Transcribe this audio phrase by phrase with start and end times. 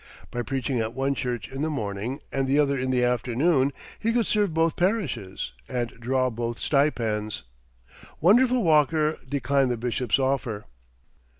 [0.31, 4.11] By preaching at one church in the morning, and the other in the afternoon, he
[4.11, 7.43] could serve both parishes, and draw both stipends.
[8.19, 10.65] Wonderful Walker declined the bishop's offer.